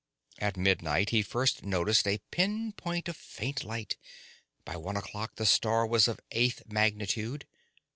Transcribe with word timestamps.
At 0.39 0.57
midnight 0.57 1.11
he 1.11 1.21
first 1.21 1.63
noticed 1.63 2.07
a 2.07 2.17
pin 2.31 2.71
point 2.71 3.07
of 3.07 3.15
faint 3.15 3.63
light; 3.63 3.97
by 4.65 4.75
one 4.75 4.97
o'clock 4.97 5.35
the 5.35 5.45
star 5.45 5.85
was 5.85 6.07
of 6.07 6.19
eighth 6.31 6.63
magnitude. 6.65 7.45